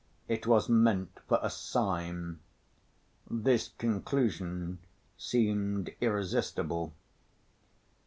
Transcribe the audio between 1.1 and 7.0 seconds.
for a sign. This conclusion seemed irresistible.